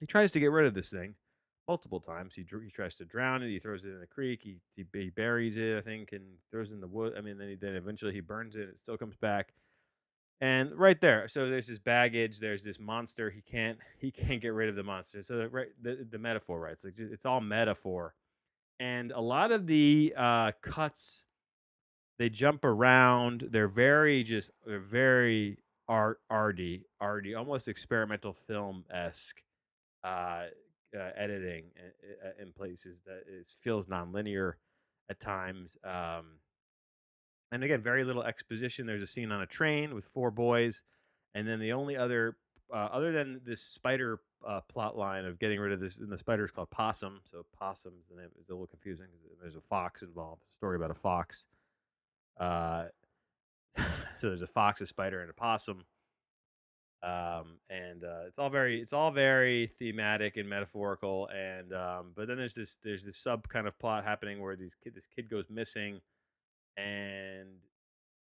He 0.00 0.06
tries 0.06 0.30
to 0.32 0.40
get 0.40 0.50
rid 0.50 0.66
of 0.66 0.74
this 0.74 0.90
thing 0.90 1.14
multiple 1.66 2.00
times. 2.00 2.34
He, 2.34 2.42
he 2.42 2.70
tries 2.70 2.94
to 2.96 3.04
drown 3.04 3.42
it. 3.42 3.48
He 3.48 3.58
throws 3.58 3.84
it 3.84 3.88
in 3.88 4.02
a 4.02 4.06
creek. 4.06 4.40
He, 4.42 4.58
he 4.76 4.84
he 4.92 5.10
buries 5.10 5.56
it, 5.56 5.76
I 5.76 5.80
think, 5.80 6.12
and 6.12 6.24
throws 6.50 6.70
it 6.70 6.74
in 6.74 6.80
the 6.80 6.86
wood. 6.86 7.14
I 7.16 7.20
mean, 7.20 7.38
then 7.38 7.48
he, 7.48 7.54
then 7.54 7.74
eventually 7.74 8.12
he 8.12 8.20
burns 8.20 8.56
it. 8.56 8.68
It 8.68 8.78
still 8.78 8.96
comes 8.96 9.16
back. 9.16 9.54
And 10.40 10.72
right 10.76 11.00
there, 11.00 11.28
so 11.28 11.48
there's 11.48 11.68
this 11.68 11.78
baggage. 11.78 12.38
There's 12.40 12.64
this 12.64 12.78
monster. 12.78 13.30
He 13.30 13.40
can't 13.40 13.78
he 13.98 14.10
can't 14.10 14.40
get 14.40 14.52
rid 14.52 14.68
of 14.68 14.76
the 14.76 14.82
monster. 14.82 15.22
So 15.22 15.36
the, 15.36 15.48
right 15.48 15.68
the, 15.80 16.06
the 16.08 16.18
metaphor, 16.18 16.60
right? 16.60 16.80
So 16.80 16.90
it's 16.96 17.26
all 17.26 17.40
metaphor. 17.40 18.14
And 18.80 19.12
a 19.12 19.20
lot 19.20 19.52
of 19.52 19.66
the 19.66 20.12
uh, 20.16 20.50
cuts 20.60 21.24
they 22.18 22.28
jump 22.28 22.64
around. 22.64 23.48
They're 23.50 23.68
very 23.68 24.22
just 24.22 24.50
they're 24.66 24.78
very 24.78 25.58
art 25.88 26.20
arty, 26.30 26.86
arty, 27.00 27.34
almost 27.34 27.68
experimental 27.68 28.32
film 28.32 28.84
esque 28.90 29.42
uh, 30.02 30.46
uh, 30.96 31.10
editing 31.16 31.64
in, 31.76 32.46
in 32.46 32.52
places 32.52 32.98
that 33.06 33.24
it 33.26 33.46
feels 33.62 33.86
nonlinear 33.86 34.54
at 35.10 35.20
times. 35.20 35.76
Um, 35.84 36.38
and 37.52 37.62
again, 37.62 37.82
very 37.82 38.04
little 38.04 38.22
exposition. 38.22 38.86
There's 38.86 39.02
a 39.02 39.06
scene 39.06 39.30
on 39.30 39.40
a 39.40 39.46
train 39.46 39.94
with 39.94 40.04
four 40.04 40.30
boys, 40.30 40.82
and 41.34 41.46
then 41.46 41.60
the 41.60 41.72
only 41.72 41.96
other 41.96 42.36
uh, 42.72 42.88
other 42.90 43.12
than 43.12 43.40
this 43.44 43.60
spider 43.60 44.20
uh, 44.46 44.60
plot 44.62 44.96
line 44.96 45.24
of 45.24 45.38
getting 45.38 45.60
rid 45.60 45.72
of 45.72 45.80
this, 45.80 45.96
and 45.96 46.10
the 46.10 46.18
spider 46.18 46.44
is 46.44 46.50
called 46.50 46.70
Possum. 46.70 47.20
So 47.30 47.44
Possum's 47.58 48.06
the 48.10 48.16
name 48.20 48.30
is 48.40 48.48
a 48.48 48.52
little 48.52 48.66
confusing. 48.66 49.06
There's 49.40 49.56
a 49.56 49.60
fox 49.60 50.02
involved. 50.02 50.42
A 50.50 50.54
story 50.54 50.76
about 50.76 50.90
a 50.90 50.94
fox. 50.94 51.46
Uh, 52.38 52.84
so 53.76 53.84
there's 54.22 54.42
a 54.42 54.46
fox, 54.46 54.80
a 54.80 54.86
spider, 54.86 55.20
and 55.20 55.30
a 55.30 55.34
possum. 55.34 55.84
Um, 57.02 57.58
and 57.68 58.02
uh, 58.02 58.22
it's 58.26 58.38
all 58.38 58.48
very 58.48 58.80
it's 58.80 58.94
all 58.94 59.10
very 59.10 59.66
thematic 59.66 60.38
and 60.38 60.48
metaphorical. 60.48 61.28
And 61.28 61.72
um, 61.74 62.12
but 62.16 62.28
then 62.28 62.38
there's 62.38 62.54
this 62.54 62.78
there's 62.82 63.04
this 63.04 63.18
sub 63.18 63.48
kind 63.48 63.66
of 63.66 63.78
plot 63.78 64.04
happening 64.04 64.40
where 64.40 64.56
these 64.56 64.74
kid 64.82 64.94
this 64.94 65.06
kid 65.06 65.28
goes 65.28 65.44
missing, 65.50 66.00
and 66.76 67.48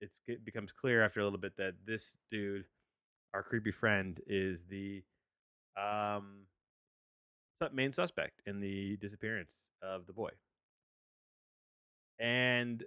it's, 0.01 0.21
it 0.29 0.45
becomes 0.45 0.71
clear 0.71 1.05
after 1.05 1.21
a 1.21 1.25
little 1.25 1.41
bit 1.41 1.57
that 1.57 1.75
this 1.85 2.19
dude, 2.31 2.67
our 3.35 3.43
creepy 3.43 3.73
friend, 3.73 4.21
is 4.29 4.65
the 4.71 5.03
um 5.77 6.47
main 7.73 7.93
suspect 7.93 8.41
in 8.47 8.61
the 8.61 8.97
disappearance 8.99 9.71
of 9.83 10.07
the 10.07 10.13
boy. 10.13 10.31
And 12.21 12.85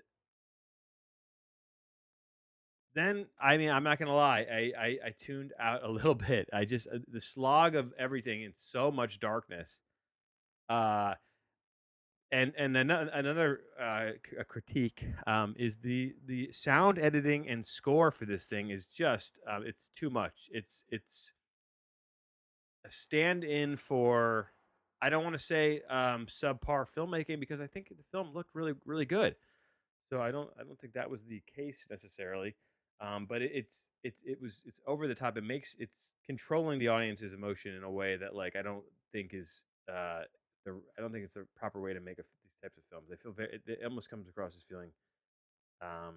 Then, 2.94 3.28
I 3.40 3.58
mean, 3.58 3.70
I'm 3.70 3.84
not 3.84 4.00
gonna 4.00 4.14
lie, 4.16 4.46
I 4.52 4.72
I 4.78 4.98
I 5.08 5.10
tuned 5.18 5.54
out 5.60 5.84
a 5.84 5.90
little 5.92 6.16
bit. 6.16 6.50
I 6.52 6.66
just 6.66 6.88
uh, 6.88 7.00
the 7.08 7.22
slog 7.22 7.76
of 7.76 7.94
everything 7.98 8.44
and 8.44 8.56
so 8.56 8.92
much 8.92 9.20
darkness, 9.20 9.80
uh, 10.70 11.16
and 12.32 12.54
and 12.58 12.76
another 12.76 13.10
another 13.14 13.62
uh, 13.80 14.12
critique 14.48 15.06
um, 15.26 15.56
is 15.58 15.78
the 15.78 16.16
the 16.26 16.52
sound 16.52 17.00
editing 17.00 17.48
and 17.48 17.66
score 17.66 18.12
for 18.12 18.26
this 18.26 18.46
thing 18.46 18.70
is 18.70 18.88
just 18.88 19.40
um, 19.48 19.64
it's 19.66 19.90
too 19.96 20.10
much. 20.10 20.50
It's 20.52 20.84
it's 20.90 21.32
a 22.86 22.92
stand-in 22.92 23.78
for 23.78 24.52
I 25.02 25.10
don't 25.10 25.24
want 25.24 25.36
to 25.36 25.44
say 25.44 25.82
um, 25.90 26.26
subpar 26.26 26.86
filmmaking 26.94 27.40
because 27.40 27.62
I 27.62 27.68
think 27.68 27.90
the 27.90 28.04
film 28.12 28.34
looked 28.34 28.54
really 28.54 28.74
really 28.86 29.06
good. 29.06 29.36
So 30.10 30.22
I 30.22 30.32
don't 30.32 30.50
I 30.60 30.64
don't 30.64 30.80
think 30.80 30.94
that 30.94 31.10
was 31.10 31.22
the 31.24 31.42
case 31.56 31.88
necessarily. 31.90 32.56
Um, 33.02 33.26
but 33.28 33.42
it, 33.42 33.52
it's 33.54 33.88
it 34.04 34.14
it 34.24 34.42
was 34.42 34.62
it's 34.66 34.80
over 34.86 35.08
the 35.08 35.16
top. 35.16 35.36
It 35.38 35.44
makes 35.44 35.76
it's 35.80 36.14
controlling 36.26 36.80
the 36.80 36.90
audience's 36.90 37.34
emotion 37.34 37.76
in 37.76 37.84
a 37.84 37.92
way 37.92 38.16
that 38.16 38.36
like 38.36 38.56
I 38.56 38.62
don't 38.62 38.84
think 39.12 39.34
is 39.34 39.64
uh 39.90 40.22
the 40.66 40.80
I 40.98 41.02
don't 41.02 41.12
think 41.12 41.26
it's 41.26 41.34
the 41.34 41.48
proper 41.58 41.82
way 41.82 41.94
to 41.94 42.00
make 42.00 42.20
a, 42.20 42.24
these 42.44 42.54
types 42.62 42.78
of 42.78 42.84
films. 42.92 43.08
They 43.10 43.16
feel 43.16 43.32
very 43.32 43.50
it, 43.54 43.62
it 43.66 43.80
almost 43.84 44.10
comes 44.10 44.28
across 44.28 44.56
as 44.56 44.62
feeling 44.70 44.92
um 45.82 46.16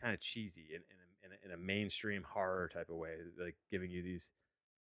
kind 0.00 0.14
of 0.14 0.20
cheesy 0.20 0.68
in 0.70 0.76
in 0.76 0.96
a, 1.00 1.26
in 1.26 1.32
a 1.32 1.46
in 1.54 1.60
a 1.60 1.62
mainstream 1.62 2.22
horror 2.22 2.70
type 2.72 2.88
of 2.88 2.96
way, 2.96 3.14
like 3.42 3.56
giving 3.70 3.90
you 3.90 4.02
these 4.02 4.28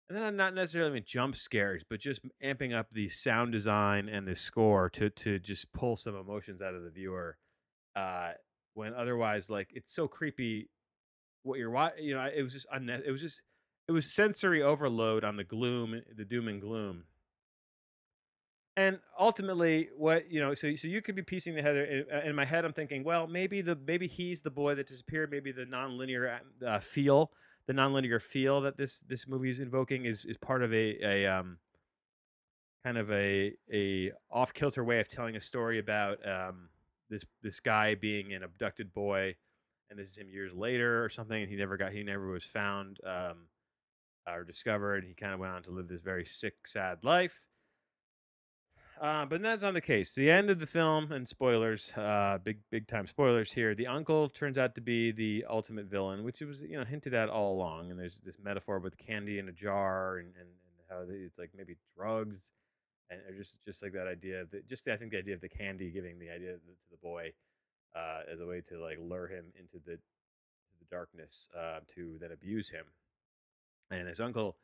and 0.09 0.19
then 0.19 0.37
not 0.37 0.55
necessarily 0.55 0.91
even 0.91 1.05
jump 1.07 1.35
scares, 1.35 1.83
but 1.89 1.99
just 1.99 2.21
amping 2.45 2.75
up 2.75 2.89
the 2.93 3.09
sound 3.09 3.53
design 3.53 4.09
and 4.09 4.29
the 4.29 4.35
score 4.35 4.91
to 4.91 5.09
to 5.09 5.39
just 5.39 5.73
pull 5.73 5.97
some 5.97 6.15
emotions 6.15 6.61
out 6.61 6.75
of 6.75 6.83
the 6.83 6.91
viewer. 6.91 7.39
Uh, 7.97 8.33
when 8.75 8.93
otherwise, 8.93 9.49
like 9.49 9.71
it's 9.73 9.95
so 9.95 10.07
creepy 10.07 10.69
what 11.45 11.59
you're 11.59 11.71
watching. 11.71 12.05
You 12.05 12.15
know, 12.15 12.29
it 12.35 12.43
was 12.43 12.53
just 12.53 12.67
unne- 12.75 13.07
it 13.07 13.11
was 13.11 13.21
just 13.21 13.43
it 13.87 13.93
was 13.93 14.13
sensory 14.13 14.63
overload 14.63 15.25
on 15.25 15.37
the 15.37 15.45
gloom, 15.45 16.03
the 16.17 16.25
doom 16.25 16.49
and 16.49 16.61
gloom. 16.61 17.05
And 18.77 18.99
ultimately, 19.21 19.91
what 19.97 20.31
you 20.31 20.41
know, 20.41 20.55
so 20.55 20.75
so 20.75 20.89
you 20.89 21.01
could 21.01 21.15
be 21.15 21.23
piecing 21.23 21.55
together. 21.55 21.85
In, 21.85 22.05
uh, 22.13 22.21
in 22.25 22.35
my 22.35 22.45
head, 22.45 22.65
I'm 22.65 22.73
thinking, 22.73 23.05
well, 23.05 23.29
maybe 23.29 23.61
the 23.61 23.77
maybe 23.87 24.09
he's 24.09 24.43
the 24.43 24.51
boy 24.51 24.75
that 24.75 24.89
disappeared. 24.89 25.31
Maybe 25.31 25.53
the 25.53 25.65
nonlinear 25.65 26.41
uh, 26.67 26.81
feel, 26.81 27.31
the 27.69 27.73
nonlinear 27.73 28.21
feel 28.21 28.61
that 28.63 28.77
this 28.77 29.01
this 29.01 29.29
movie 29.29 29.51
is 29.51 29.61
invoking 29.61 30.07
is 30.07 30.25
is 30.25 30.37
part 30.39 30.63
of 30.63 30.73
a 30.73 30.99
a 31.05 31.27
um 31.27 31.59
kind 32.85 32.99
of 32.99 33.11
a 33.13 33.53
a 33.73 34.13
off 34.31 34.53
kilter 34.53 34.83
way 34.83 34.99
of 34.99 35.09
telling 35.09 35.37
a 35.37 35.41
story 35.41 35.79
about 35.79 36.19
um 36.29 36.69
this 37.11 37.25
this 37.43 37.61
guy 37.61 37.95
being 37.95 38.33
an 38.33 38.43
abducted 38.43 38.93
boy 38.93 39.37
and 39.91 39.99
this 39.99 40.09
is 40.09 40.17
him 40.17 40.29
years 40.29 40.55
later 40.55 41.05
or 41.05 41.09
something 41.09 41.43
and 41.43 41.51
he 41.51 41.57
never 41.57 41.77
got 41.77 41.93
he 41.93 42.03
never 42.03 42.31
was 42.31 42.45
found 42.45 42.99
um 43.07 43.47
or 44.27 44.45
discovered 44.45 45.05
he 45.05 45.15
kind 45.15 45.33
of 45.35 45.41
went 45.41 45.53
on 45.53 45.63
to 45.63 45.71
live 45.71 45.89
this 45.89 46.01
very 46.01 46.25
sick 46.25 46.67
sad 46.67 46.99
life 47.03 47.45
uh, 49.01 49.25
but 49.27 49.43
that's 49.43 49.63
not 49.63 49.75
the 49.75 49.81
case. 49.81 50.15
The 50.15 50.31
end 50.31 50.51
of 50.51 50.61
the 50.61 50.67
film, 50.67 51.11
and 51.11 51.27
spoilers, 51.27 51.93
uh, 51.97 52.39
big 52.43 52.59
big 52.71 52.87
time 52.87 53.07
spoilers 53.07 53.53
here. 53.53 53.75
The 53.75 53.89
uncle 53.89 54.29
turns 54.29 54.57
out 54.57 54.77
to 54.77 54.81
be 54.81 55.11
the 55.11 55.45
ultimate 55.51 55.87
villain, 55.87 56.23
which 56.23 56.41
was 56.41 56.61
you 56.61 56.79
know 56.79 56.85
hinted 56.85 57.13
at 57.13 57.29
all 57.29 57.55
along. 57.55 57.91
And 57.91 57.99
there's 57.99 58.17
this 58.25 58.37
metaphor 58.43 58.79
with 58.79 58.97
candy 58.97 59.39
in 59.39 59.49
a 59.49 59.53
jar, 59.53 60.19
and 60.19 60.29
and, 60.39 60.49
and 60.49 60.89
how 60.89 61.05
it's 61.09 61.39
like 61.39 61.51
maybe 61.57 61.77
drugs, 61.97 62.53
and 63.11 63.21
just 63.37 63.65
just 63.65 63.83
like 63.83 63.93
that 63.93 64.07
idea 64.07 64.43
of 64.43 64.51
the, 64.53 64.63
just 64.69 64.85
the, 64.85 64.93
I 64.93 64.97
think 64.97 65.11
the 65.11 65.19
idea 65.19 65.35
of 65.35 65.41
the 65.41 65.49
candy 65.49 65.91
giving 65.91 66.21
the 66.21 66.31
idea 66.31 66.53
to 66.53 66.61
the 66.91 66.97
boy 67.03 67.33
uh, 67.95 68.21
as 68.33 68.41
a 68.41 68.47
way 68.47 68.61
to 68.69 68.81
like 68.81 68.99
lure 69.01 69.29
him 69.29 69.47
into 69.59 69.79
the 69.85 69.99
the 70.79 70.87
darkness 70.91 71.49
uh, 71.57 71.81
to 71.95 72.17
then 72.21 72.33
abuse 72.33 72.71
him. 72.71 72.87
And 73.91 74.09
his 74.09 74.21
uncle 74.21 74.57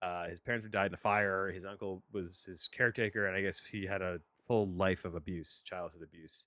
uh, 0.00 0.28
his 0.28 0.40
parents 0.40 0.66
died 0.68 0.88
in 0.88 0.94
a 0.94 0.98
fire. 0.98 1.50
His 1.50 1.64
uncle 1.64 2.02
was 2.12 2.44
his 2.44 2.68
caretaker, 2.68 3.26
and 3.26 3.36
I 3.36 3.40
guess 3.40 3.60
he 3.60 3.86
had 3.86 4.02
a 4.02 4.20
full 4.46 4.68
life 4.68 5.04
of 5.04 5.14
abuse, 5.14 5.62
childhood 5.62 6.02
abuse, 6.02 6.46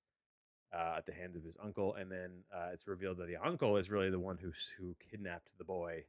uh, 0.74 0.96
at 0.98 1.06
the 1.06 1.14
hands 1.14 1.36
of 1.36 1.44
his 1.44 1.58
uncle. 1.62 1.96
And 1.96 2.10
then 2.10 2.32
uh, 2.54 2.70
it's 2.74 2.88
revealed 2.88 3.18
that 3.18 3.28
the 3.28 3.38
uncle 3.38 3.78
is 3.78 3.92
really 3.92 4.10
the 4.10 4.20
one 4.20 4.38
who 4.38 4.52
who 4.78 4.96
kidnapped 5.10 5.50
the 5.58 5.66
boy, 5.66 6.06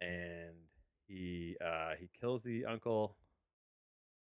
and 0.00 0.56
he 1.06 1.56
uh, 1.64 1.92
he 1.98 2.08
kills 2.20 2.42
the 2.42 2.64
uncle 2.64 3.16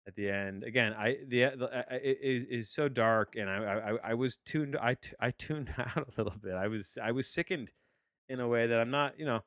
at 0.08 0.16
the 0.16 0.30
end. 0.30 0.64
Again, 0.64 0.94
I 0.94 1.18
the, 1.28 1.52
the 1.58 1.86
I, 1.92 1.96
it 1.96 2.20
is 2.22 2.44
is 2.44 2.70
so 2.70 2.88
dark, 2.90 3.36
and 3.36 3.50
I, 3.50 3.56
I 3.56 4.12
I 4.12 4.14
was 4.14 4.38
tuned. 4.46 4.76
I 4.76 4.98
I 5.20 5.32
tuned 5.32 5.74
out 5.78 6.08
a 6.08 6.12
little 6.18 6.40
bit. 6.42 6.54
I 6.54 6.68
was 6.68 6.98
I 7.02 7.12
was 7.12 7.28
sickened 7.28 7.72
in 8.30 8.40
a 8.40 8.48
way 8.48 8.68
that 8.68 8.80
I'm 8.80 8.92
not. 8.92 9.20
You 9.20 9.26
know 9.26 9.44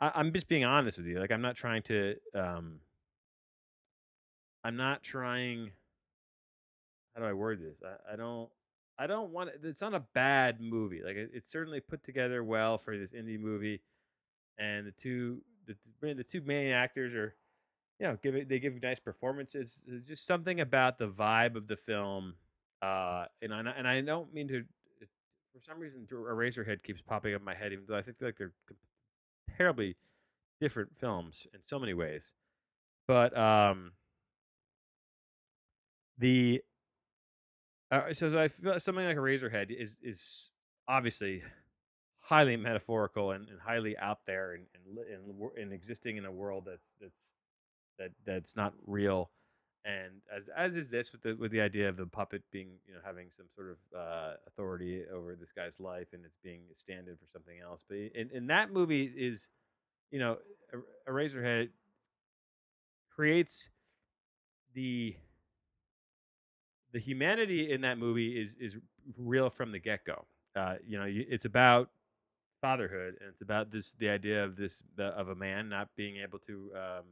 I, 0.00 0.12
I'm 0.14 0.32
just 0.32 0.48
being 0.48 0.64
honest 0.64 0.98
with 0.98 1.06
you. 1.06 1.20
Like 1.20 1.30
I'm 1.30 1.42
not 1.42 1.56
trying 1.56 1.82
to 1.84 2.16
um 2.34 2.80
I'm 4.64 4.76
not 4.76 5.02
trying 5.02 5.70
how 7.14 7.22
do 7.22 7.28
I 7.28 7.32
word 7.32 7.60
this? 7.60 7.78
I, 7.84 8.14
I 8.14 8.16
don't 8.16 8.48
I 8.98 9.06
don't 9.06 9.30
want 9.30 9.50
it 9.50 9.60
it's 9.62 9.82
not 9.82 9.94
a 9.94 10.04
bad 10.14 10.60
movie. 10.60 11.02
Like 11.04 11.16
it, 11.16 11.30
it's 11.34 11.52
certainly 11.52 11.80
put 11.80 12.04
together 12.04 12.42
well 12.42 12.78
for 12.78 12.96
this 12.96 13.12
indie 13.12 13.38
movie 13.40 13.82
and 14.58 14.86
the 14.86 14.92
two 14.92 15.42
the, 15.66 15.76
the 16.00 16.14
the 16.14 16.24
two 16.24 16.40
main 16.42 16.72
actors 16.72 17.14
are 17.14 17.34
you 18.00 18.06
know 18.06 18.18
give 18.22 18.34
it 18.34 18.48
they 18.48 18.58
give 18.58 18.82
nice 18.82 18.98
performances. 18.98 19.84
There's 19.86 20.04
just 20.04 20.26
something 20.26 20.60
about 20.60 20.98
the 20.98 21.08
vibe 21.08 21.54
of 21.54 21.68
the 21.68 21.76
film 21.76 22.34
uh 22.82 23.26
and 23.42 23.52
I 23.52 23.60
and 23.60 23.86
I 23.86 24.00
don't 24.00 24.32
mean 24.32 24.48
to 24.48 24.64
for 25.52 25.60
some 25.60 25.78
reason 25.78 26.06
Eraserhead 26.10 26.82
keeps 26.82 27.02
popping 27.02 27.34
up 27.34 27.40
in 27.40 27.44
my 27.44 27.54
head 27.54 27.72
even 27.72 27.84
though 27.86 27.96
I 27.96 28.02
think 28.02 28.16
like 28.20 28.38
they're 28.38 28.52
terribly 29.56 29.96
different 30.60 30.96
films 30.96 31.46
in 31.52 31.60
so 31.66 31.78
many 31.78 31.94
ways. 31.94 32.34
But 33.06 33.36
um, 33.36 33.92
the 36.18 36.62
uh, 37.90 38.12
so 38.12 38.40
I 38.40 38.48
feel 38.48 38.78
something 38.78 39.04
like 39.04 39.16
Eraserhead 39.16 39.70
is 39.70 39.98
is 40.02 40.50
obviously 40.86 41.42
highly 42.20 42.56
metaphorical 42.56 43.32
and, 43.32 43.48
and 43.48 43.58
highly 43.60 43.98
out 43.98 44.20
there 44.26 44.52
and 44.52 44.66
and, 44.74 44.98
and 44.98 45.50
and 45.60 45.72
existing 45.72 46.16
in 46.16 46.24
a 46.24 46.30
world 46.30 46.64
that's 46.66 46.92
that's 47.00 47.34
that 48.00 48.10
that's 48.26 48.56
not 48.56 48.74
real. 48.84 49.30
And 49.84 50.20
as 50.36 50.50
as 50.54 50.74
is 50.74 50.90
this 50.90 51.12
with 51.12 51.22
the 51.22 51.34
with 51.34 51.52
the 51.52 51.60
idea 51.60 51.88
of 51.88 51.96
the 51.96 52.06
puppet 52.06 52.42
being 52.50 52.72
you 52.86 52.94
know 52.94 53.00
having 53.04 53.28
some 53.36 53.46
sort 53.54 53.70
of 53.70 53.76
uh, 53.96 54.32
authority 54.48 55.04
over 55.14 55.36
this 55.36 55.52
guy's 55.52 55.78
life 55.78 56.08
and 56.12 56.24
it's 56.24 56.36
being 56.42 56.62
a 56.74 56.78
stand-in 56.78 57.14
for 57.14 57.26
something 57.32 57.60
else. 57.62 57.84
But 57.88 57.96
in, 57.96 58.30
in 58.34 58.48
that 58.48 58.72
movie 58.72 59.04
is 59.04 59.48
you 60.10 60.18
know, 60.18 60.38
a, 60.72 61.10
Eraserhead 61.10 61.68
creates 63.14 63.68
the 64.74 65.16
the 66.92 66.98
humanity 66.98 67.70
in 67.70 67.82
that 67.82 67.98
movie 67.98 68.40
is 68.40 68.56
is 68.60 68.78
real 69.16 69.50
from 69.50 69.72
the 69.72 69.78
get 69.78 70.04
go. 70.04 70.26
Uh, 70.56 70.74
you 70.86 70.98
know, 70.98 71.06
it's 71.06 71.44
about 71.44 71.90
fatherhood, 72.60 73.14
and 73.20 73.30
it's 73.30 73.42
about 73.42 73.70
this 73.70 73.92
the 73.92 74.08
idea 74.08 74.44
of 74.44 74.56
this 74.56 74.82
of 74.98 75.28
a 75.28 75.34
man 75.34 75.68
not 75.68 75.88
being 75.96 76.16
able 76.16 76.38
to 76.40 76.70
um, 76.74 77.04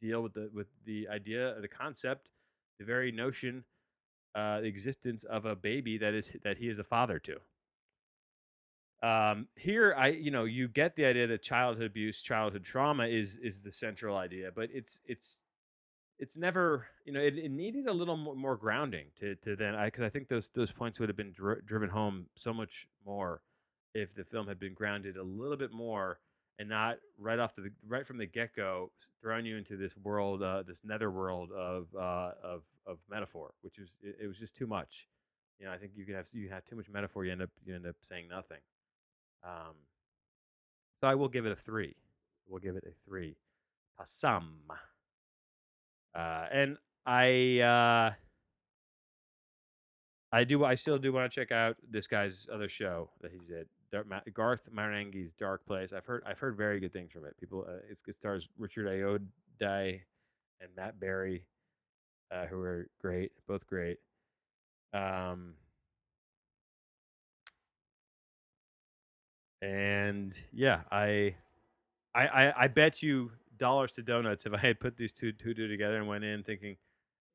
deal 0.00 0.22
with 0.22 0.34
the 0.34 0.50
with 0.52 0.68
the 0.84 1.08
idea, 1.08 1.54
the 1.60 1.68
concept, 1.68 2.28
the 2.78 2.84
very 2.84 3.12
notion, 3.12 3.64
uh, 4.34 4.60
the 4.60 4.66
existence 4.68 5.24
of 5.24 5.44
a 5.44 5.56
baby 5.56 5.98
that 5.98 6.14
is 6.14 6.36
that 6.42 6.58
he 6.58 6.68
is 6.68 6.78
a 6.78 6.84
father 6.84 7.18
to. 7.20 7.38
Um, 9.00 9.46
here, 9.54 9.94
I 9.96 10.08
you 10.08 10.30
know 10.30 10.44
you 10.44 10.68
get 10.68 10.96
the 10.96 11.06
idea 11.06 11.26
that 11.26 11.42
childhood 11.42 11.86
abuse, 11.86 12.20
childhood 12.20 12.64
trauma 12.64 13.06
is 13.06 13.36
is 13.36 13.60
the 13.60 13.72
central 13.72 14.16
idea, 14.16 14.50
but 14.54 14.70
it's 14.72 15.00
it's 15.06 15.40
it's 16.18 16.36
never 16.36 16.88
you 17.04 17.12
know 17.12 17.20
it, 17.20 17.38
it 17.38 17.50
needed 17.50 17.86
a 17.86 17.92
little 17.92 18.16
more, 18.16 18.34
more 18.34 18.56
grounding 18.56 19.06
to 19.20 19.36
to 19.36 19.54
then 19.54 19.74
I 19.74 19.86
because 19.86 20.02
I 20.02 20.08
think 20.08 20.28
those 20.28 20.48
those 20.48 20.72
points 20.72 20.98
would 20.98 21.08
have 21.08 21.16
been 21.16 21.32
dri- 21.32 21.62
driven 21.64 21.90
home 21.90 22.26
so 22.34 22.52
much 22.52 22.88
more 23.06 23.42
if 23.94 24.14
the 24.14 24.24
film 24.24 24.48
had 24.48 24.58
been 24.58 24.74
grounded 24.74 25.16
a 25.16 25.22
little 25.22 25.56
bit 25.56 25.72
more 25.72 26.18
and 26.58 26.68
not 26.68 26.98
right 27.18 27.38
off 27.38 27.54
the 27.54 27.70
right 27.86 28.06
from 28.06 28.18
the 28.18 28.26
get 28.26 28.54
go 28.54 28.90
throwing 29.20 29.46
you 29.46 29.56
into 29.56 29.76
this 29.76 29.96
world, 29.96 30.42
uh, 30.42 30.62
this 30.66 30.80
nether 30.84 31.10
world 31.10 31.50
of 31.52 31.86
uh, 31.96 32.32
of 32.42 32.62
of 32.86 32.98
metaphor, 33.10 33.54
which 33.62 33.78
is 33.78 33.90
it, 34.02 34.16
it 34.22 34.26
was 34.26 34.36
just 34.36 34.56
too 34.56 34.66
much. 34.66 35.06
You 35.58 35.66
know, 35.66 35.72
I 35.72 35.78
think 35.78 35.92
you 35.96 36.04
can 36.04 36.14
have 36.14 36.28
you 36.32 36.48
have 36.48 36.64
too 36.64 36.76
much 36.76 36.88
metaphor, 36.88 37.24
you 37.24 37.32
end 37.32 37.42
up 37.42 37.50
you 37.64 37.74
end 37.74 37.86
up 37.86 37.96
saying 38.08 38.28
nothing. 38.28 38.60
Um, 39.44 39.74
so 41.00 41.08
I 41.08 41.14
will 41.14 41.28
give 41.28 41.46
it 41.46 41.52
a 41.52 41.56
three. 41.56 41.94
We'll 42.48 42.60
give 42.60 42.76
it 42.76 42.84
a 42.86 42.92
three. 43.08 43.36
Possum. 43.98 44.62
Uh, 46.14 46.46
and 46.50 46.78
I, 47.06 47.60
uh, 47.60 48.12
I 50.32 50.44
do. 50.44 50.64
I 50.64 50.74
still 50.74 50.98
do 50.98 51.12
want 51.12 51.30
to 51.30 51.40
check 51.40 51.52
out 51.52 51.76
this 51.88 52.06
guy's 52.06 52.46
other 52.52 52.68
show 52.68 53.10
that 53.20 53.30
he 53.32 53.38
did, 53.38 53.68
Garth 54.34 54.68
Marenghi's 54.74 55.32
Dark 55.32 55.64
Place. 55.66 55.92
I've 55.92 56.04
heard. 56.04 56.22
I've 56.26 56.38
heard 56.38 56.56
very 56.56 56.80
good 56.80 56.92
things 56.92 57.10
from 57.12 57.24
it. 57.24 57.36
People. 57.38 57.66
Uh, 57.68 57.78
it 58.06 58.16
stars 58.16 58.48
Richard 58.58 58.86
Ayoade 58.86 60.00
and 60.60 60.70
Matt 60.76 61.00
Berry, 61.00 61.44
uh, 62.30 62.46
who 62.46 62.60
are 62.60 62.88
great. 63.00 63.32
Both 63.46 63.66
great. 63.66 63.98
Um, 64.92 65.54
and 69.60 70.38
yeah, 70.52 70.82
I, 70.90 71.34
I, 72.14 72.26
I, 72.26 72.64
I 72.64 72.68
bet 72.68 73.02
you 73.02 73.32
dollars 73.58 73.92
to 73.92 74.02
donuts 74.02 74.46
if 74.46 74.54
I 74.54 74.58
had 74.58 74.80
put 74.80 74.96
these 74.96 75.12
two 75.12 75.32
two, 75.32 75.54
two 75.54 75.68
together 75.68 75.96
and 75.98 76.08
went 76.08 76.24
in 76.24 76.42
thinking, 76.42 76.76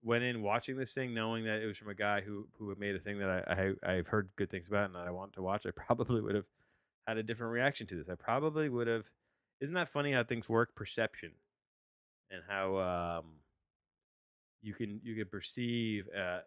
went 0.04 0.24
in 0.24 0.42
watching 0.42 0.76
this 0.76 0.94
thing 0.94 1.14
knowing 1.14 1.46
that 1.46 1.62
it 1.62 1.66
was 1.66 1.78
from 1.78 1.90
a 1.90 1.96
guy 1.96 2.22
who 2.22 2.48
who 2.58 2.70
had 2.70 2.78
made 2.78 2.96
a 2.96 3.00
thing 3.00 3.20
that 3.20 3.30
I, 3.30 3.74
I 3.86 3.94
I've 3.94 4.08
heard 4.08 4.30
good 4.36 4.50
things 4.50 4.68
about 4.68 4.86
and 4.86 4.96
that 4.96 5.08
I 5.08 5.12
want 5.12 5.34
to 5.34 5.42
watch, 5.42 5.66
I 5.66 5.72
probably 5.76 6.22
would 6.22 6.36
have 6.36 6.46
had 7.08 7.18
a 7.18 7.24
different 7.24 7.54
reaction 7.54 7.88
to 7.88 7.96
this. 7.96 8.10
I 8.10 8.16
probably 8.16 8.70
would 8.70 8.88
have. 8.88 9.10
Isn't 9.62 9.76
that 9.76 9.88
funny 9.88 10.12
how 10.12 10.24
things 10.24 10.50
work? 10.50 10.76
Perception 10.76 11.32
and 12.32 12.42
how 12.48 12.78
um, 12.78 13.26
you 14.62 14.74
can 14.74 15.00
you 15.04 15.16
can 15.16 15.28
perceive 15.28 16.08
uh, 16.18 16.40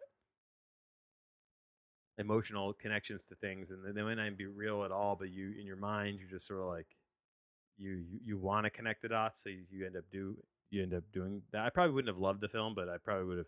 emotional 2.17 2.73
connections 2.73 3.25
to 3.25 3.35
things, 3.35 3.69
and 3.71 3.95
they 3.95 4.01
might 4.01 4.15
not 4.15 4.37
be 4.37 4.45
real 4.45 4.83
at 4.83 4.91
all, 4.91 5.15
but 5.15 5.29
you 5.29 5.53
in 5.59 5.65
your 5.65 5.77
mind 5.77 6.19
you're 6.19 6.29
just 6.29 6.47
sort 6.47 6.61
of 6.61 6.67
like 6.67 6.87
you 7.77 7.91
you, 7.91 8.19
you 8.25 8.37
want 8.37 8.65
to 8.65 8.69
connect 8.69 9.01
the 9.01 9.09
dots, 9.09 9.43
so 9.43 9.49
you, 9.49 9.63
you 9.71 9.85
end 9.85 9.95
up 9.95 10.03
do 10.11 10.37
you 10.69 10.83
end 10.83 10.93
up 10.93 11.03
doing 11.13 11.41
that. 11.51 11.65
I 11.65 11.69
probably 11.69 11.93
wouldn't 11.93 12.13
have 12.13 12.21
loved 12.21 12.41
the 12.41 12.47
film, 12.47 12.73
but 12.75 12.89
I 12.89 12.97
probably 13.03 13.25
would 13.25 13.37
have 13.37 13.47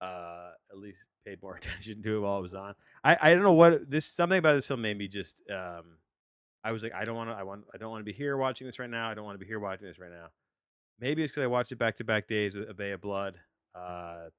uh, 0.00 0.50
at 0.70 0.78
least 0.78 0.98
paid 1.26 1.42
more 1.42 1.56
attention 1.62 2.02
to 2.02 2.16
it 2.16 2.20
while 2.20 2.38
it 2.38 2.42
was 2.42 2.54
on. 2.54 2.74
I, 3.04 3.16
I 3.20 3.34
don't 3.34 3.42
know 3.42 3.52
what 3.52 3.90
this 3.90 4.06
something 4.06 4.38
about 4.38 4.54
this 4.54 4.66
film 4.66 4.82
made 4.82 4.98
me 4.98 5.08
just 5.08 5.42
um, 5.50 5.98
I 6.64 6.72
was 6.72 6.82
like 6.82 6.94
I 6.94 7.04
don't 7.04 7.16
want 7.16 7.30
to 7.30 7.36
I 7.36 7.42
want 7.42 7.64
I 7.74 7.78
don't 7.78 7.90
want 7.90 8.00
to 8.00 8.10
be 8.10 8.16
here 8.16 8.36
watching 8.36 8.66
this 8.66 8.78
right 8.78 8.90
now. 8.90 9.10
I 9.10 9.14
don't 9.14 9.24
want 9.24 9.34
to 9.34 9.44
be 9.44 9.46
here 9.46 9.60
watching 9.60 9.88
this 9.88 9.98
right 9.98 10.10
now. 10.10 10.28
Maybe 11.00 11.22
it's 11.22 11.30
because 11.30 11.44
I 11.44 11.48
watched 11.48 11.70
it 11.72 11.78
back 11.78 11.96
to 11.98 12.04
back 12.04 12.26
days 12.26 12.54
of 12.56 12.76
Bay 12.76 12.90
of 12.90 13.00
Blood. 13.00 13.36
Uh, 13.74 14.30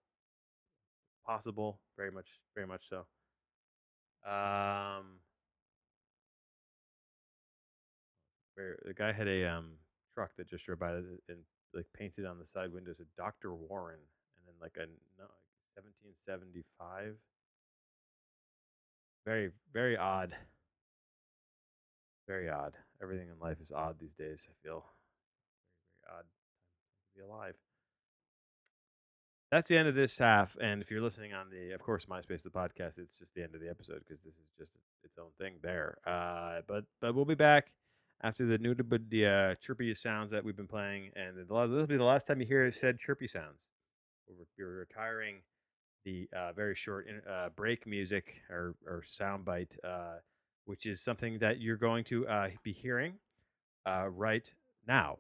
possible, 1.26 1.80
very 1.96 2.12
much, 2.12 2.28
very 2.56 2.68
much 2.68 2.84
so. 2.90 3.06
Um, 4.30 5.20
where 8.56 8.78
the 8.86 8.94
guy 8.94 9.14
had 9.14 9.28
a 9.28 9.46
um 9.46 9.78
truck 10.14 10.32
that 10.38 10.50
just 10.50 10.66
drove 10.66 10.80
by 10.80 10.92
and 10.92 11.40
like 11.74 11.86
painted 11.98 12.26
on 12.26 12.40
the 12.40 12.46
side 12.54 12.74
windows 12.74 13.00
a 13.00 13.22
Dr. 13.22 13.54
Warren 13.54 14.00
and 14.00 14.48
then 14.48 14.56
like 14.62 14.78
a 14.78 14.88
no, 15.20 15.28
1775. 15.76 17.16
Very 19.26 19.52
very 19.74 19.98
odd. 19.98 20.36
Very 22.28 22.50
odd. 22.50 22.74
Everything 23.02 23.30
in 23.30 23.40
life 23.40 23.58
is 23.62 23.72
odd 23.72 24.00
these 24.00 24.14
days, 24.14 24.48
I 24.50 24.54
feel. 24.64 24.86
Very 26.04 26.08
very 26.08 26.18
odd 26.18 26.26
to 26.26 27.20
be 27.20 27.24
alive. 27.24 27.56
That's 29.52 29.68
the 29.68 29.78
end 29.78 29.88
of 29.88 29.96
this 29.96 30.18
half 30.18 30.56
and 30.62 30.82
if 30.82 30.92
you're 30.92 31.02
listening 31.02 31.34
on 31.34 31.50
the 31.50 31.72
of 31.74 31.82
course 31.82 32.06
MySpace 32.06 32.44
the 32.44 32.50
podcast, 32.50 32.98
it's 32.98 33.20
just 33.20 33.34
the 33.36 33.44
end 33.44 33.56
of 33.56 33.62
the 33.62 33.70
episode 33.70 34.04
because 34.08 34.22
this 34.24 34.36
is 34.36 34.50
just 34.58 34.72
its 35.04 35.18
own 35.18 35.32
thing 35.40 35.56
there. 35.62 35.98
Uh 36.06 36.62
but 36.68 36.86
but 37.02 37.16
we'll 37.16 37.26
be 37.26 37.36
back 37.36 37.74
after 38.22 38.46
the 38.46 38.58
new 38.58 38.76
the 38.76 39.26
uh, 39.26 39.56
chirpy 39.56 39.94
sounds 39.96 40.32
that 40.32 40.44
we've 40.44 40.56
been 40.56 40.68
playing, 40.68 41.12
and 41.16 41.38
this 41.38 41.48
will 41.50 41.88
be 41.88 41.98
the 41.98 42.04
last 42.04 42.28
time 42.28 42.40
you 42.42 42.46
hear 42.46 42.72
said 42.72 43.00
chirpy 43.00 43.28
sounds. 43.28 43.60
We're, 44.28 44.46
we're 44.58 44.80
retiring 44.80 45.42
the 46.06 46.28
uh, 46.36 46.54
very 46.54 46.76
short 46.76 47.08
uh, 47.30 47.50
break 47.50 47.86
music 47.88 48.42
or, 48.50 48.76
or 48.86 49.04
sound 49.10 49.46
bite, 49.46 49.76
uh, 49.84 50.18
which 50.66 50.86
is 50.86 51.02
something 51.02 51.40
that 51.40 51.60
you're 51.60 51.78
going 51.78 52.04
to 52.06 52.28
uh, 52.28 52.50
be 52.64 52.74
hearing 52.74 53.16
uh, 53.86 54.08
right 54.10 54.52
now. 54.88 55.20